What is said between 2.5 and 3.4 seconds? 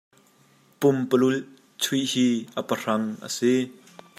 a pahrang a